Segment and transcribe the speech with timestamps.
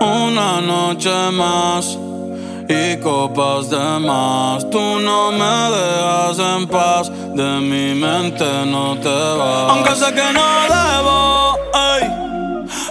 [0.00, 1.98] Una noche más
[2.68, 4.68] y copas de más.
[4.70, 9.70] Tú no me dejas en paz, de mi mente no te vas.
[9.70, 11.56] Aunque sé que no debo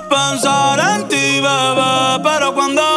[0.09, 2.96] pensar en ti, bebé, pero cuando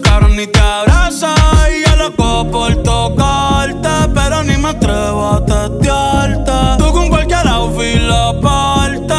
[0.00, 1.34] cabrón ni te abraza.
[1.74, 6.52] Y yo loco por tocarte, pero ni me atrevo a testearte.
[6.78, 9.14] Tú con cualquier outfit la parte,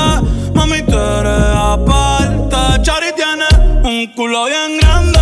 [0.54, 2.82] mami, tú eres aparte.
[2.84, 3.46] Chari tiene
[3.84, 5.20] un culo bien grande,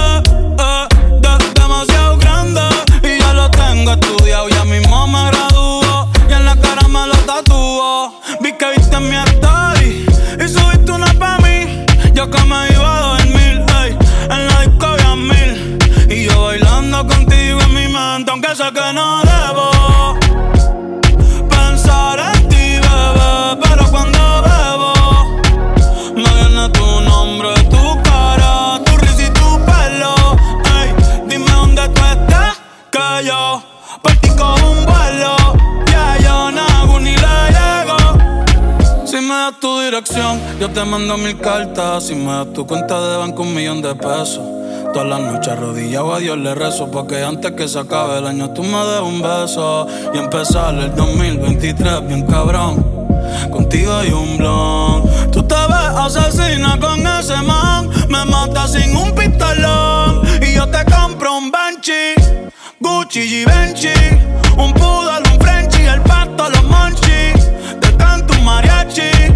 [0.59, 0.87] eh,
[1.21, 2.61] de- demasiado grande.
[3.03, 6.09] Y ya lo tengo estudiado, ya mismo me gradúo.
[6.30, 8.19] Y en la cara me lo tatúo.
[8.41, 9.48] Vi que viste mi story
[40.59, 42.05] yo te mando mil cartas.
[42.05, 44.39] Si me das tu cuenta de banco, un millón de pesos.
[44.93, 48.49] Todas las noches arrodillado a Dios le rezo Porque antes que se acabe el año
[48.52, 52.83] tú me des un beso Y empezar el 2023 bien cabrón
[53.52, 59.14] Contigo hay un blon Tú te ves asesina con ese man Me mata sin un
[59.14, 62.15] pistolón Y yo te compro un Banshee
[62.80, 63.93] Gucci Givenchy
[64.58, 69.28] Un poodle, un Frenchie El pasto, los monchis Te canto un mariachi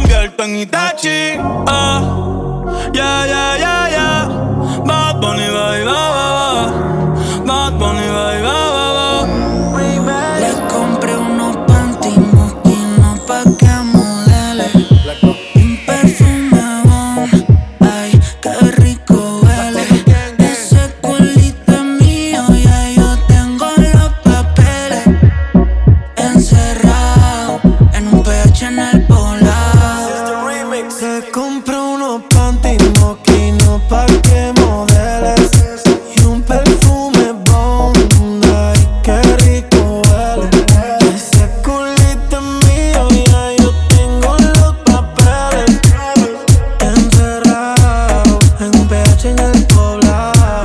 [0.00, 2.00] convierto en Itachi Ah,
[2.94, 4.28] yeah, yeah, yeah, yeah
[4.86, 6.19] Bad Bunny, bye, bye,
[30.98, 35.50] Le compré unos panty moquinos pa' que modeles
[36.16, 37.96] Y un perfume bomb,
[38.44, 40.50] ay, qué rico huele.
[41.14, 45.80] Ese culito mío, ya yo tengo los papeles.
[46.80, 50.64] Encerrado en un PH en el poblado.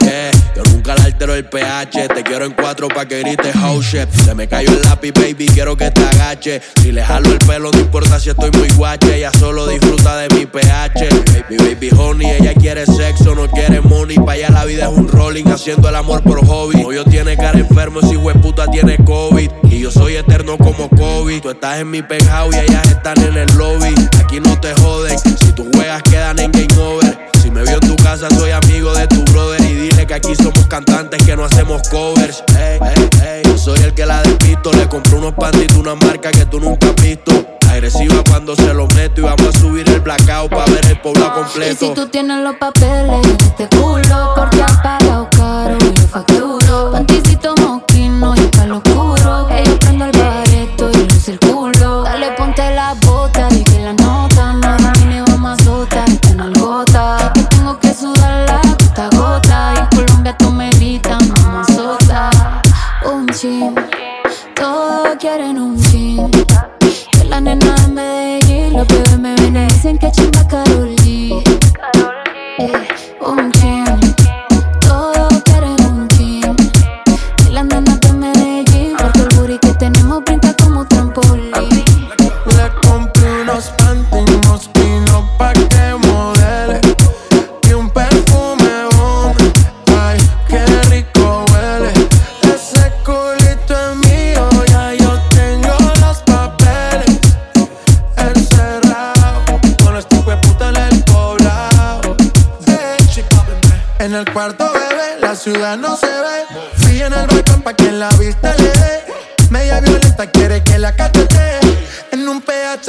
[0.00, 2.08] Yeah, yo nunca le altero el pH.
[2.08, 4.10] Te quiero en cuatro pa' que grites house shit.
[4.10, 6.60] Se me cayó el lápiz, baby, quiero que te agache.
[6.82, 9.16] Si le jalo el pelo, no importa si estoy muy guache.
[9.16, 11.08] Ella solo disfruta de mi pH.
[11.48, 14.16] Mi baby honey, ella quiere sexo, no quiere money.
[14.18, 16.82] Pa' allá la vida es un rolling, haciendo el amor por hobby.
[16.82, 19.50] Novio tiene cara enfermo, ese puta tiene COVID.
[19.70, 21.40] Y yo soy eterno como COVID.
[21.40, 23.94] Tú estás en mi penthouse y ellas están en el lobby.
[24.22, 27.18] Aquí no te joden, si tus juegas quedan en game over.
[27.42, 29.59] Si me vio en tu casa, soy amigo de tu brother.
[29.80, 32.44] Y dile que aquí somos cantantes que no hacemos covers.
[32.58, 32.78] Ey,
[33.22, 33.58] ey, ey.
[33.58, 34.70] Soy el que la despisto.
[34.72, 37.32] Le compré unos pantitos, una marca que tú nunca has visto.
[37.70, 39.22] Agresiva cuando se lo meto.
[39.22, 41.76] Y vamos a subir el blackout para ver el pueblo Y completo.
[41.86, 47.54] si tú tienes los papeles este culo Porque has pagado caro y yo facturo Panticito
[47.56, 47.89] mosquino
[72.62, 72.70] Eh,
[73.22, 74.09] un chin,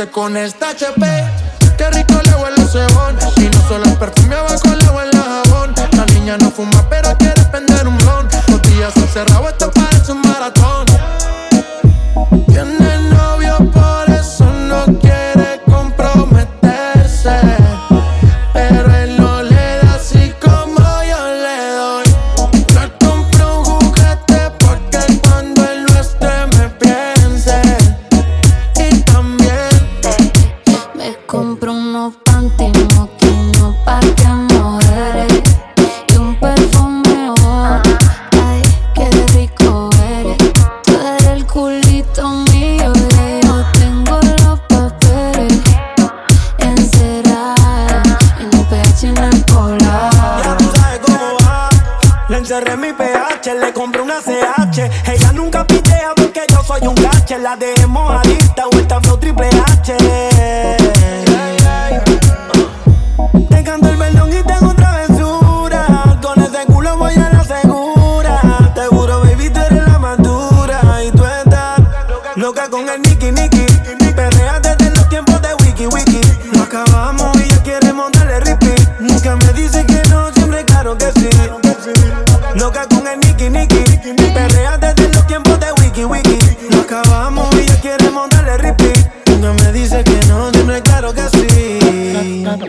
[0.10, 1.02] con esta HP.
[1.78, 3.18] Qué rico le huele el cebón.
[3.38, 5.76] Y no solo el perfume abajo le huele el jabón.
[5.92, 8.28] La niña no fuma, pero quiere prender un blon.
[8.48, 9.81] Los días encerrados, está
[53.50, 54.78] le compré una CH.
[55.08, 57.40] Ella nunca pitea porque yo soy un cache.
[57.40, 59.98] La dejemos adicta o esta flow triple H.
[63.50, 66.20] Te canto el perdón y tengo travesura.
[66.22, 68.72] Con ese culo voy a la segura.
[68.76, 71.04] Te juro, baby, tú eres la madura.
[71.04, 71.82] Y tú estás
[72.36, 73.02] loca con el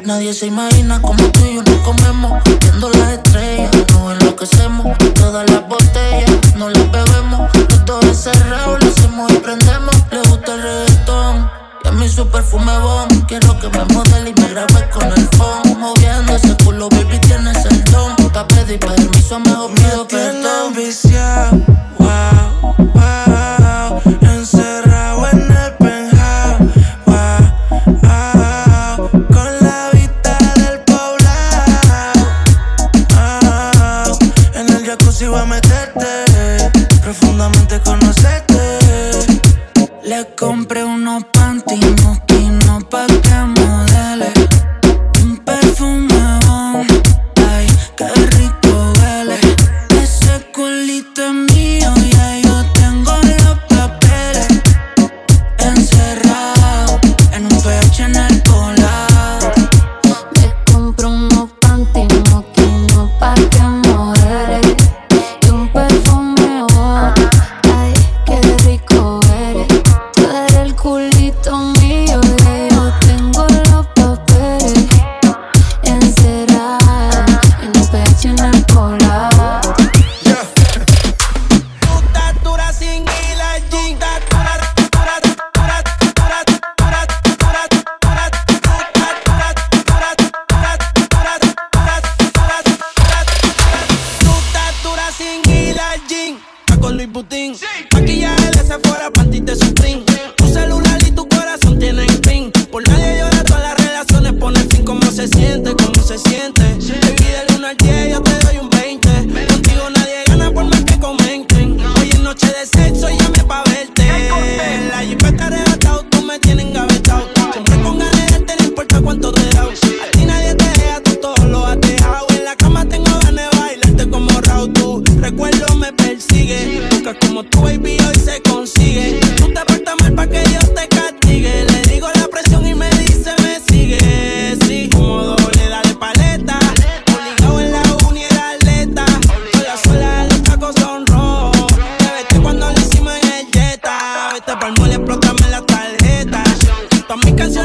[0.04, 2.42] Nadie se imagina como tú y yo nos comemos.
[2.60, 4.98] Viendo las estrellas, nos enloquecemos.
[5.14, 7.50] Todas las botellas, no las bebemos.
[7.68, 9.94] Los dos encerrados, lo hacemos y prendemos.
[10.10, 11.50] Le gusta el reggaetón.
[11.84, 13.26] Y a mí su perfume bomb.
[13.26, 15.78] Quiero que me modele y me grabe con el phone.
[15.78, 18.16] Moviendo ese culo, baby, tienes el don.
[18.32, 20.74] Pa' pedir permiso, mejor pido perdón.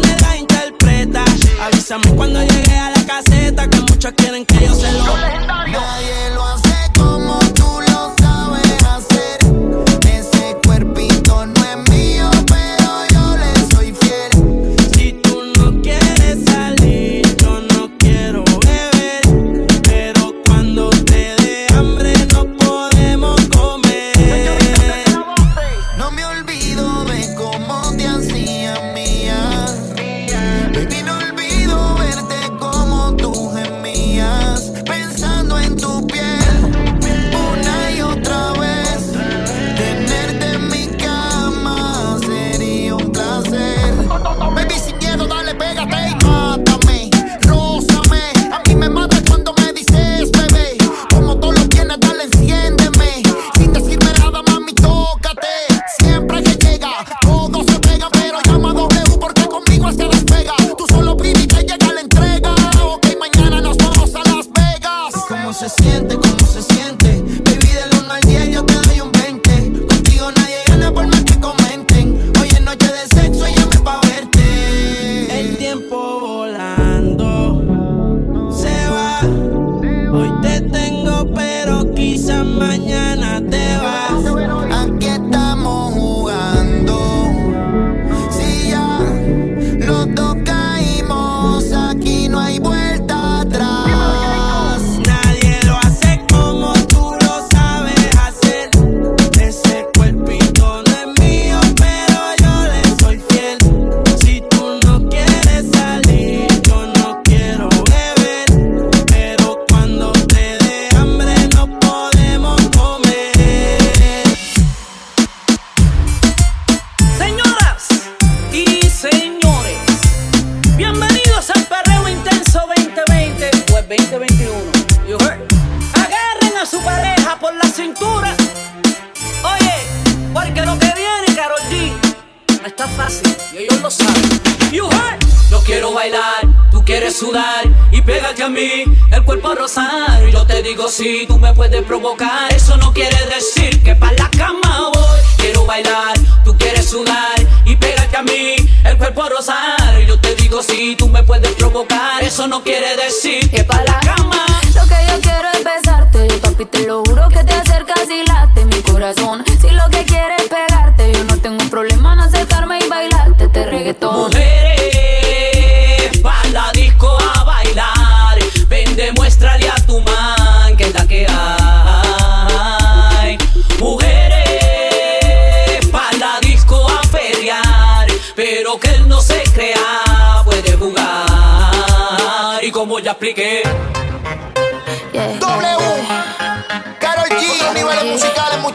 [0.02, 1.26] canciones las interpreta.
[1.62, 5.18] Avísame cuando llegue a la caseta que muchos quieren que yo se lo.
[5.48, 6.67] Nadie lo hace.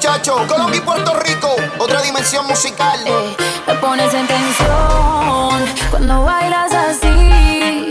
[0.02, 0.42] muchachos.
[0.48, 2.98] Colombia y Puerto Rico, otra dimensión musical.
[3.06, 3.36] Eh,
[3.68, 7.90] me pones en tensión cuando bailas así.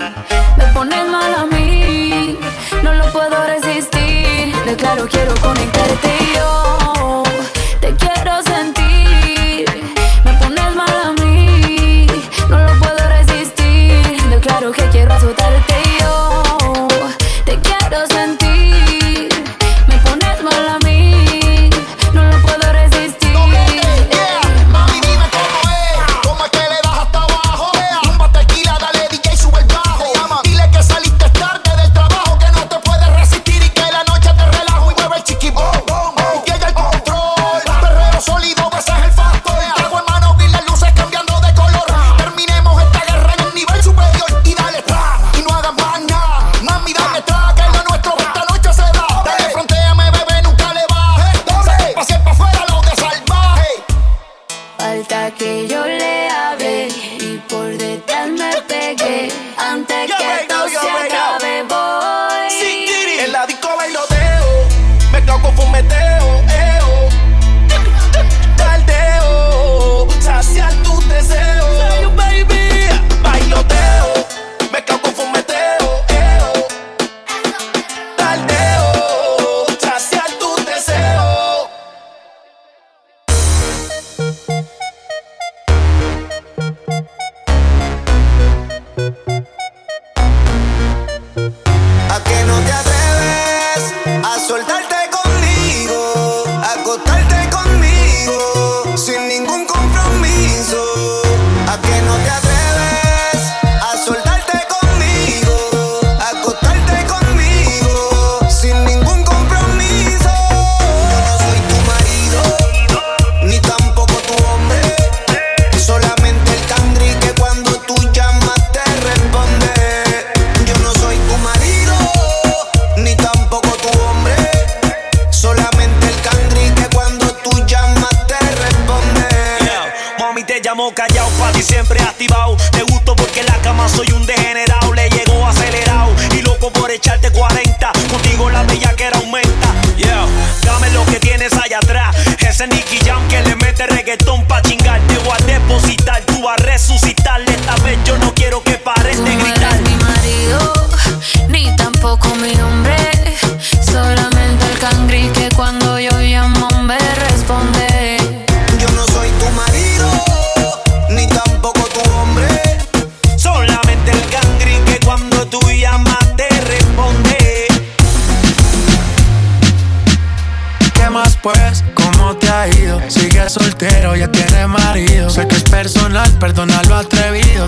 [0.58, 2.38] Me pones mal a mí,
[2.84, 4.54] no lo puedo resistir.
[4.66, 6.21] Declaro, quiero conectarte.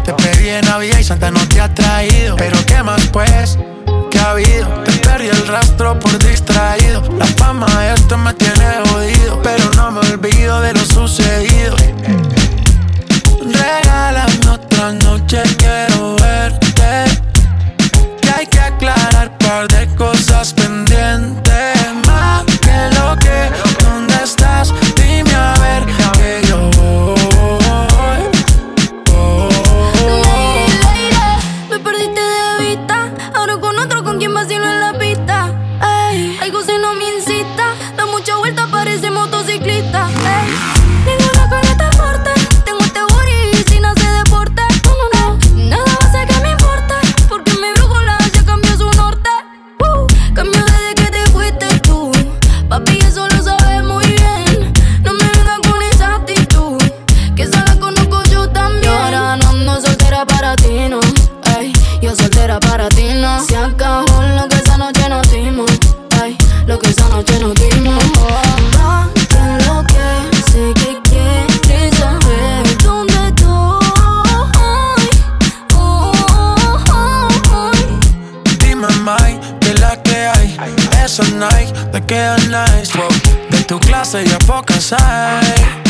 [0.01, 2.35] Te pedí en Navidad y Santa no te ha traído.
[2.35, 3.57] Pero qué más pues,
[4.09, 4.67] que ha habido.
[4.83, 7.03] Te perdí el rastro por distraído.
[7.17, 9.41] La fama de esto me tiene jodido.
[9.43, 11.75] Pero no me olvido de lo sucedido.
[13.41, 15.43] Regálame otra noche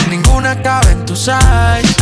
[0.07, 1.31] Ninguna cabe en tu size.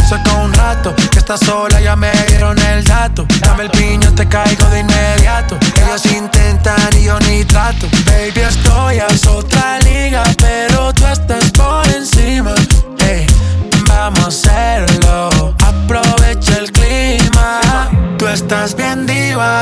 [0.10, 3.26] Saca un rato que estás sola, ya me dieron el dato.
[3.40, 5.58] Dame el piño, te caigo de inmediato.
[5.78, 7.88] Ellos intentan y yo ni trato.
[8.06, 9.08] Baby, estoy a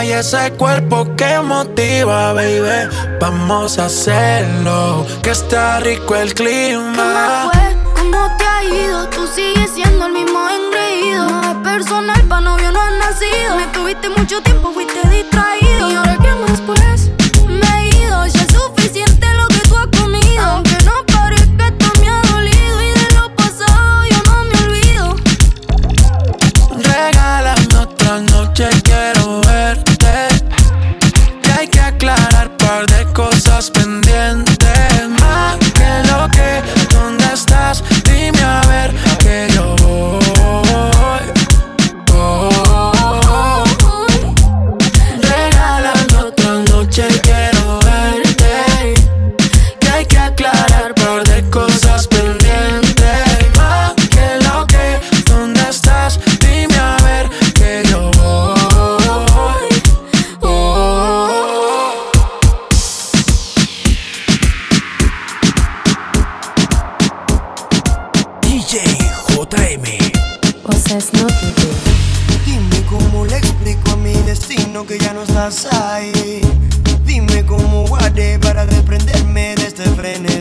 [0.03, 2.89] y ese cuerpo que motiva, baby.
[3.19, 7.49] Vamos a hacerlo, que está rico el clima.
[7.51, 9.07] ¿Qué más ¿Cómo te ha ido?
[9.09, 11.27] Tú sigues siendo el mismo engreído.
[11.27, 13.55] No es personal, pa' novio no has nacido.
[13.57, 15.48] Me tuviste mucho tiempo, fuiste distraído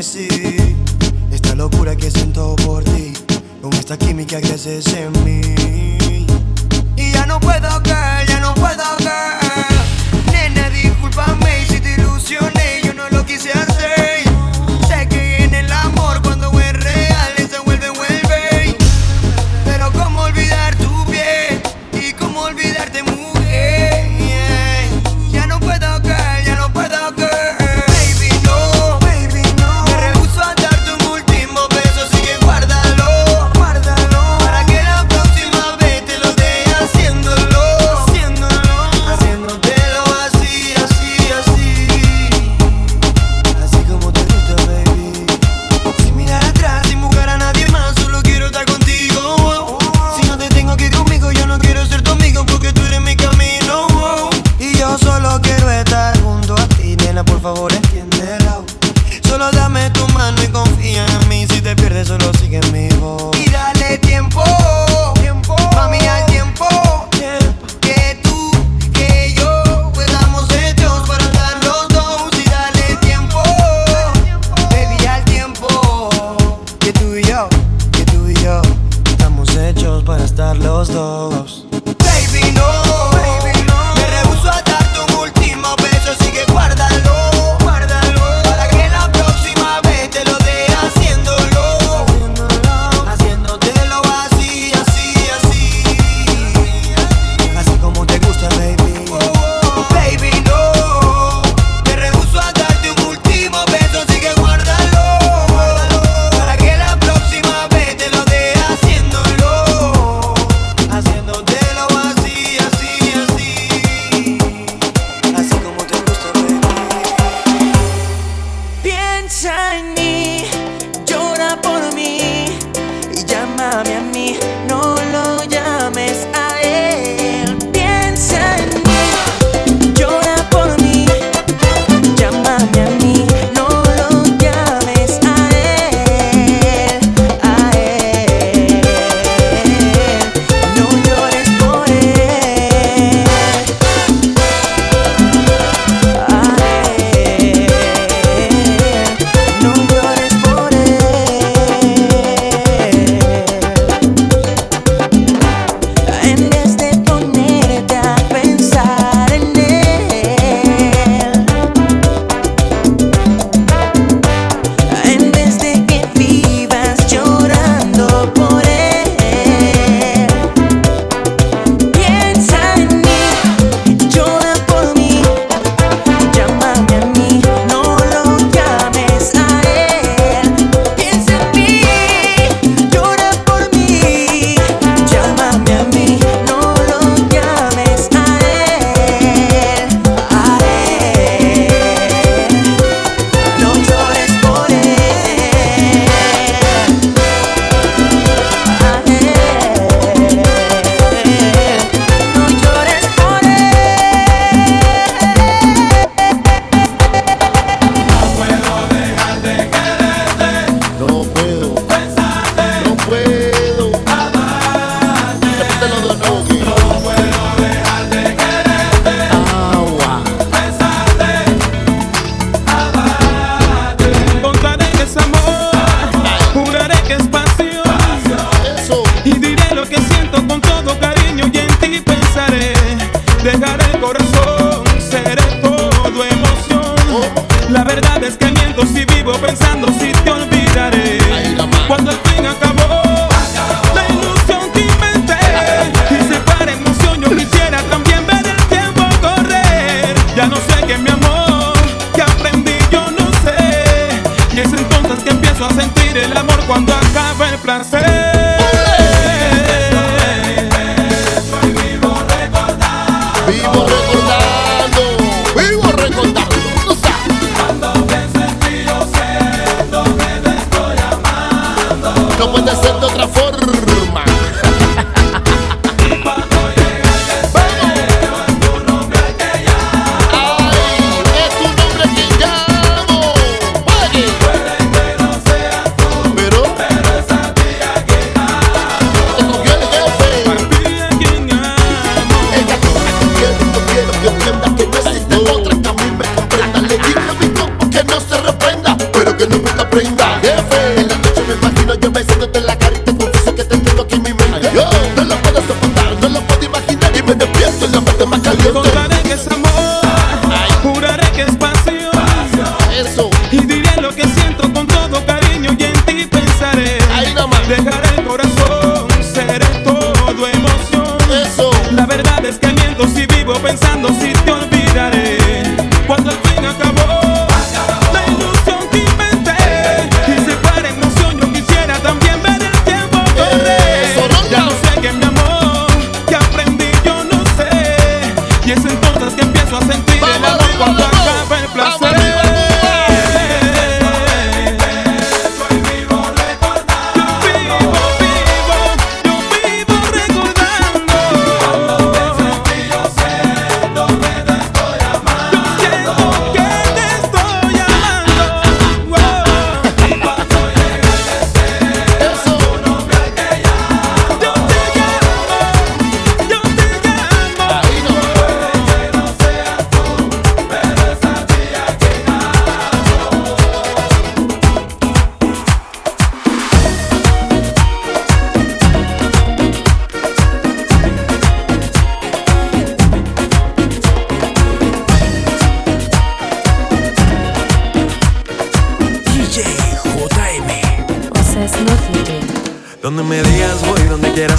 [0.01, 3.13] Esta locura que siento por ti,
[3.61, 6.25] con esta química que haces en mí.
[6.97, 8.08] Y ya no puedo caer.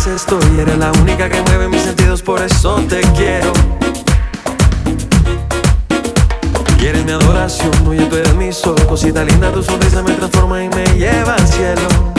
[0.07, 0.59] estoy.
[0.59, 3.51] Eres la única que mueve mis sentidos, por eso te quiero.
[6.77, 8.75] Quieres mi adoración, oye, tú eres mi sol.
[8.87, 12.18] Cosita linda, tu sonrisa me transforma y me lleva al cielo.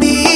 [0.00, 0.35] ti.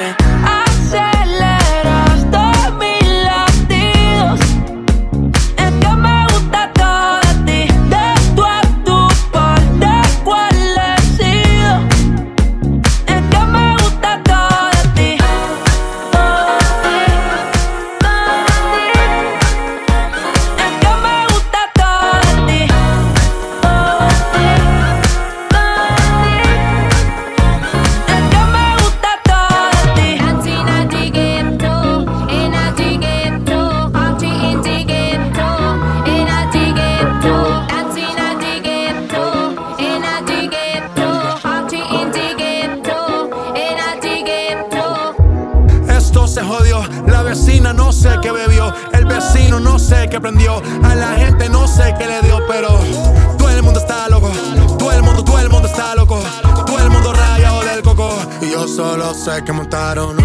[59.23, 60.17] sé que montaron.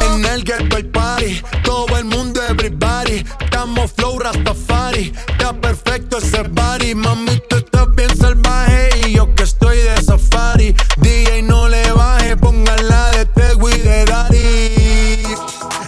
[0.00, 3.24] En el ghetto party, todo el mundo everybody.
[3.40, 6.94] Estamos flow rastafari, está perfecto ese body.
[6.94, 10.74] Mami, tú estás bien salvaje y yo que estoy de safari.
[10.96, 15.22] DJ no le baje, pónganla de Tegu y de Dari.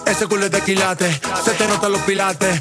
[0.04, 2.60] Ese culo es de quilate, se te notan los pilates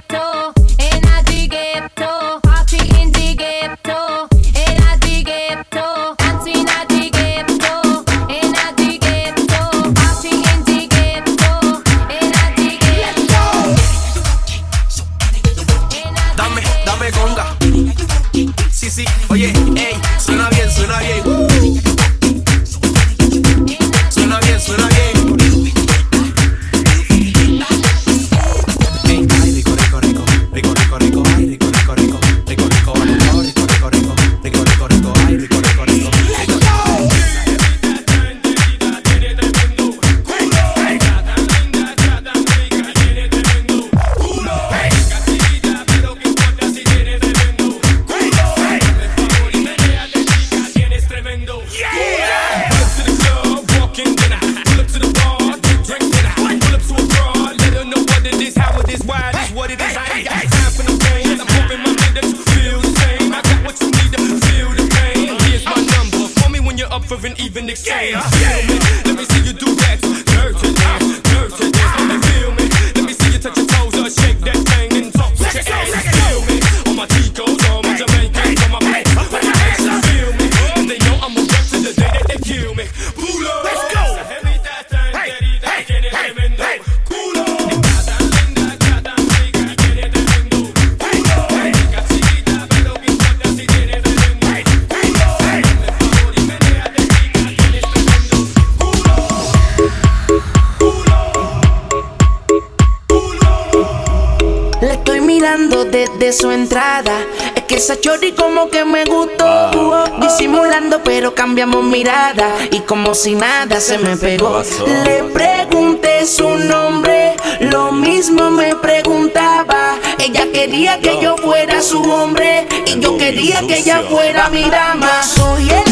[113.13, 114.61] Si nada se me pegó.
[115.03, 119.97] Le pregunté su nombre, lo mismo me preguntaba.
[120.19, 122.67] Ella quería que yo fuera su hombre.
[122.85, 125.23] Y yo quería que ella fuera mi dama.
[125.23, 125.90] Soy el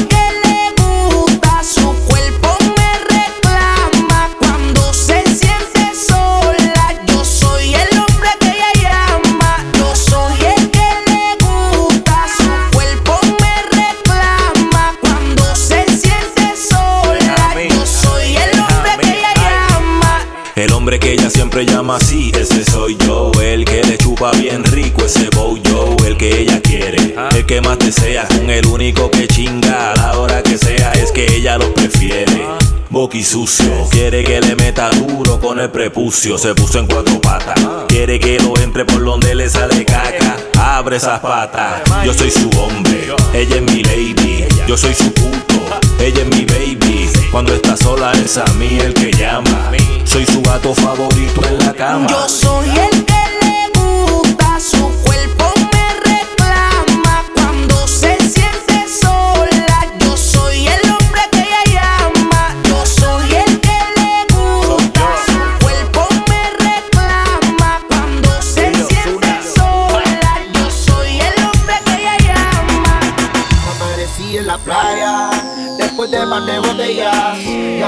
[21.49, 23.31] siempre llama así, ese soy yo.
[23.41, 25.95] El que le chupa bien rico ese bow yo.
[26.05, 28.27] El que ella quiere, el que más desea.
[28.27, 30.91] Con el único que chinga a la hora que sea.
[30.91, 32.58] Es que ella lo prefiere.
[32.91, 36.39] Boqui sucio, quiere que le meta duro con el prepucio.
[36.39, 37.55] Se puso en cuatro patas,
[37.87, 40.37] quiere que lo entre por donde le sale caca.
[40.57, 44.45] Abre esas patas, yo soy su hombre, ella es mi lady.
[44.67, 45.61] Yo soy su puto,
[45.99, 47.09] ella es mi baby.
[47.31, 49.71] Cuando está sola es a mí el que llama.
[50.05, 52.07] Soy su gato favorito en la cama.
[52.09, 53.08] Yo soy el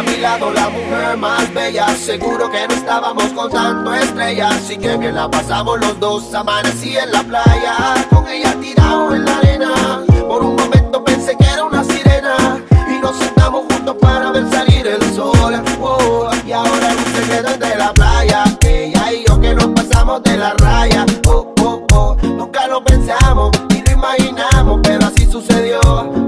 [0.01, 1.87] a mi lado la mujer más bella.
[1.89, 4.55] Seguro que no estábamos contando estrellas.
[4.55, 6.33] Así que bien la pasamos los dos.
[6.33, 10.03] Amanecí en la playa, con ella tirado en la arena.
[10.27, 12.59] Por un momento pensé que era una sirena.
[12.89, 15.61] Y nos sentamos juntos para ver salir el sol.
[15.79, 18.43] Oh, y ahora un secreto entre la playa.
[18.61, 21.05] Ella y yo que nos pasamos de la raya.
[21.27, 25.79] Oh, oh, oh, nunca lo pensamos ni lo imaginamos, pero así sucedió.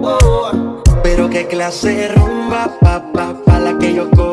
[0.04, 0.34] Oh.
[1.04, 3.03] Pero qué clase de rumba, pa,
[3.94, 4.33] yo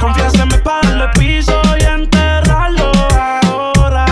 [0.00, 4.06] Confiéseme para darle piso y enterrarlo ahora.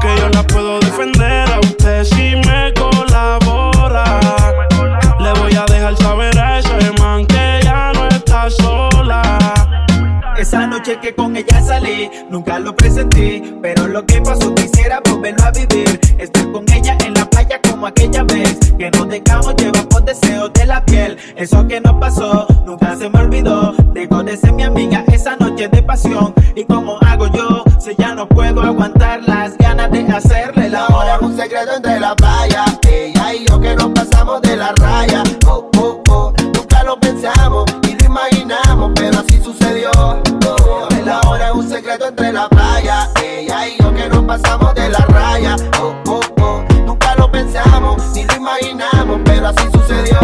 [0.00, 4.20] Que yo la puedo defender a usted si me colabora.
[5.20, 9.38] Le voy a dejar saber a ese man que ya no está sola.
[10.36, 13.42] Esa noche que con ella salí, nunca lo presentí.
[13.62, 16.00] Pero lo que pasó quisiera volverlo a vivir.
[16.18, 18.58] Estar con ella en la playa como aquella vez.
[18.78, 21.16] Que nos dejamos llevar por deseos de la piel.
[21.36, 23.74] Eso que nos pasó, nunca se me olvidó.
[24.42, 26.34] Mi amiga esa noche de pasión.
[26.56, 31.14] Y como hago yo, si ya no puedo aguantar las ganas de hacerle la Ahora
[31.14, 32.64] es un secreto entre la playa.
[32.90, 35.22] Ella y yo que nos pasamos de la raya.
[35.46, 39.90] Oh, oh, oh, nunca lo pensamos ni lo imaginamos, pero así sucedió.
[39.94, 43.08] Oh, el ahora es un secreto entre la playa.
[43.22, 45.56] Ella y yo que nos pasamos de la raya.
[45.80, 50.23] Oh, oh, oh, nunca lo pensamos ni lo imaginamos, pero así sucedió.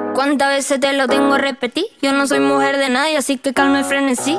[0.13, 1.85] ¿cuántas veces te lo tengo a repetir?
[2.01, 4.33] Yo no soy mujer de nadie, así que calma y frenesí.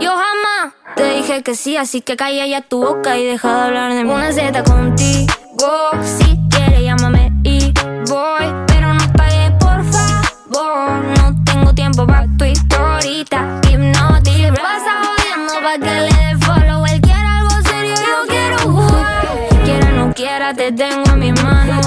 [0.00, 3.62] Yo jamás te dije que sí, así que calla ya tu boca y deja de
[3.62, 4.10] hablar de mí.
[4.10, 7.72] Una Z contigo, si quieres llámame y
[8.08, 11.04] voy, pero no pagues por favor.
[11.18, 14.60] No tengo tiempo para tu historita, hipnotic.
[14.60, 16.84] Pasa jodiendo pa' que le dé follow.
[16.86, 19.26] Él quiere algo serio, yo quiero jugar.
[19.64, 21.86] Quiera no quiera, te tengo en mis manos.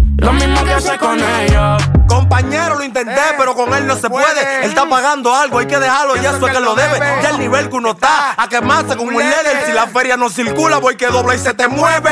[0.21, 1.83] Lo mismo que hace con ellos.
[2.07, 4.63] Compañero, lo intenté, pero con él no se puede.
[4.63, 6.99] Él está pagando algo, hay que dejarlo, ya eso es que lo debe.
[7.23, 9.65] Ya el nivel que uno está, a quemarse como un líder.
[9.65, 12.11] Si la feria no circula, voy que dobla y se te mueve.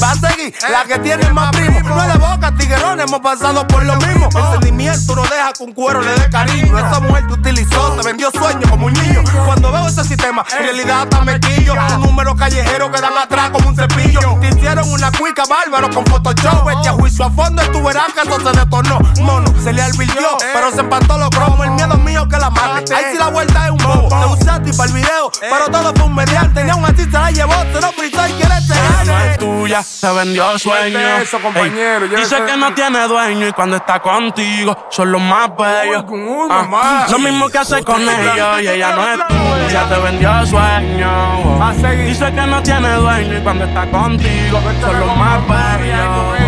[0.00, 1.80] Va a seguir la que tiene más primo.
[1.80, 4.28] No es de boca, tiguerón, hemos pasado por lo mismo.
[4.36, 6.78] El sentimiento no deja que un cuero le dé cariño.
[6.78, 9.24] Esa mujer te utilizó, te vendió sueños como un niño.
[9.46, 11.74] Cuando veo ese sistema, en realidad está mequillo.
[11.96, 14.38] Un número callejero que dan atrás como un cepillo.
[14.40, 16.68] Te hicieron una cuica bárbaro con Photoshop.
[16.80, 17.30] Echa juicio a
[17.72, 18.98] tú verás que eso se detornó.
[19.20, 21.66] Mono, se le alvirtió, pero se empató los cromos.
[21.66, 22.94] El miedo mío que la mate.
[22.94, 24.08] Ahí sí la vuelta es un bobo.
[24.08, 26.64] Te usaste para el video, pero todo fue un mediante.
[26.64, 29.32] Ni aún así se la llevó, se lo fritó y quiere gane.
[29.32, 30.98] es tuya, se vendió sueño.
[30.98, 35.50] eso, compañero, Ey, dice que no tiene dueño y cuando está contigo son los más
[35.56, 36.04] bellos.
[36.50, 37.06] Ah.
[37.10, 41.40] Lo mismo que hace con ellos y ella no es tuya, te vendió sueño.
[41.42, 41.72] wow.
[42.06, 46.47] Dice que no tiene dueño y cuando está contigo son los más bellos.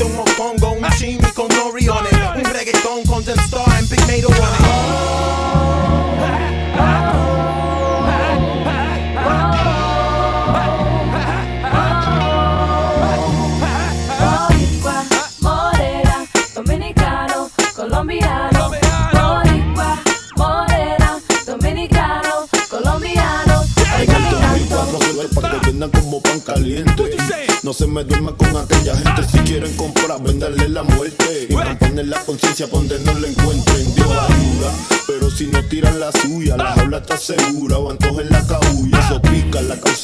[0.00, 0.31] On it.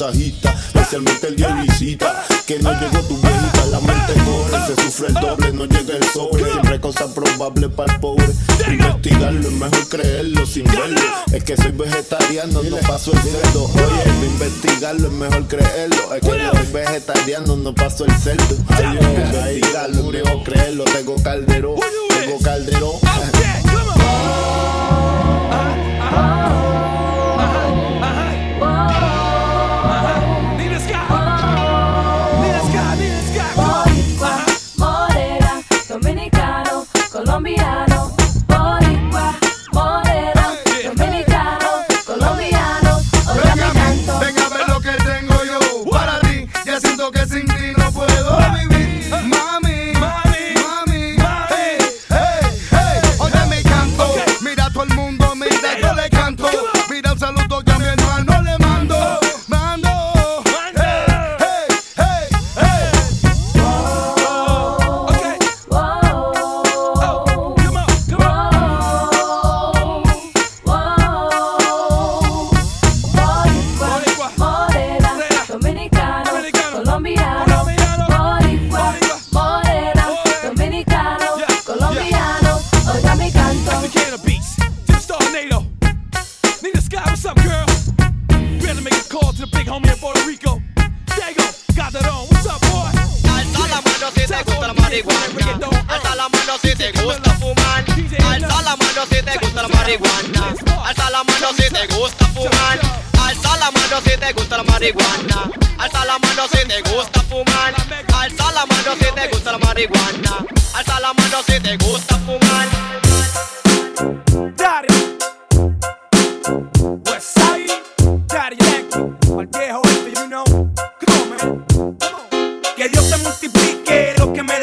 [0.01, 2.23] Especialmente el día de visita.
[2.47, 3.65] Que no llegó tu viejita.
[3.65, 4.67] La mente corre.
[4.67, 5.51] Se sufre el doble.
[5.51, 6.45] No llega el sobre.
[6.45, 8.27] Siempre hay cosas probables para el pobre.
[8.69, 11.01] Investigarlo es mejor creerlo sin verlo.
[11.33, 13.65] Es que soy vegetariano, no paso el cerdo.
[13.65, 16.13] Oye, investigarlo es mejor creerlo.
[16.15, 18.55] Es que soy vegetariano, no paso el cerdo.
[18.69, 20.83] Ay, investigarlo es mejor creerlo.
[20.85, 21.75] Tengo caldero,
[22.09, 22.99] tengo caldero.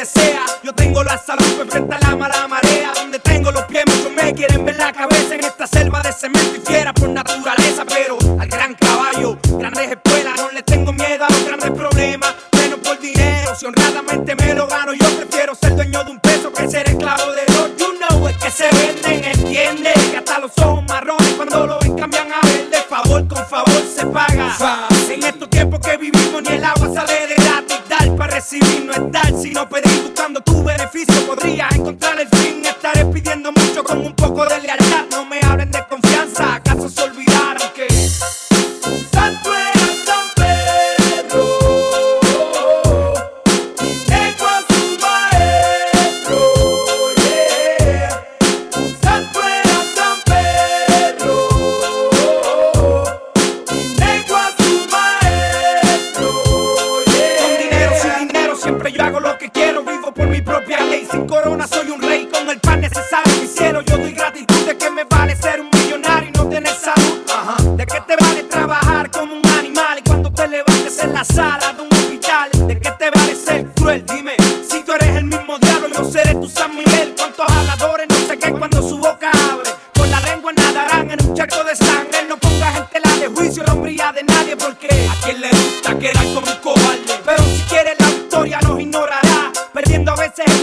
[0.07, 0.45] sea.
[0.63, 2.06] Yo tengo la salud, me enfrenta la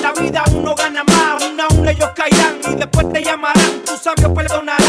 [0.03, 4.01] la vida uno gana más, una a una ellos caerán y después te llamarán, tus
[4.01, 4.82] sabios perdonarán.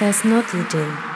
[0.00, 1.09] Princess Notley